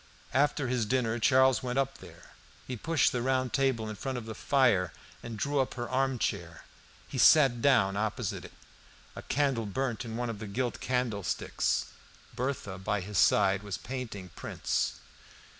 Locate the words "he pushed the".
2.65-3.21